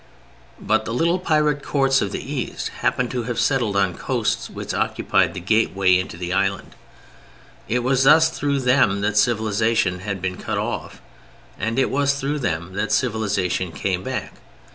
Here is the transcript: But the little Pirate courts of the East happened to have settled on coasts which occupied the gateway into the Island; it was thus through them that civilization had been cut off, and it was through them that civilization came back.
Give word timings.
But 0.59 0.83
the 0.85 0.95
little 0.95 1.19
Pirate 1.19 1.61
courts 1.61 2.01
of 2.01 2.11
the 2.11 2.23
East 2.33 2.69
happened 2.79 3.11
to 3.11 3.21
have 3.25 3.39
settled 3.39 3.75
on 3.75 3.95
coasts 3.95 4.49
which 4.49 4.73
occupied 4.73 5.35
the 5.35 5.39
gateway 5.39 5.95
into 5.95 6.17
the 6.17 6.33
Island; 6.33 6.71
it 7.67 7.83
was 7.83 8.03
thus 8.03 8.29
through 8.31 8.61
them 8.61 9.01
that 9.01 9.15
civilization 9.15 9.99
had 9.99 10.19
been 10.19 10.37
cut 10.37 10.57
off, 10.57 11.03
and 11.55 11.77
it 11.77 11.91
was 11.91 12.15
through 12.19 12.39
them 12.39 12.73
that 12.73 12.91
civilization 12.91 13.71
came 13.71 14.01
back. 14.03 14.33